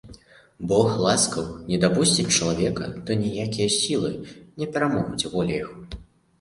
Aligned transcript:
Бог 0.69 0.87
ласкаў, 1.05 1.45
не 1.73 1.77
дапусціць 1.83 2.33
чалавека, 2.37 2.89
то 3.09 3.19
ніякія 3.23 3.69
сілы 3.79 4.13
не 4.59 4.73
перамогуць 4.75 5.29
волі 5.39 5.59
яго. 5.63 6.05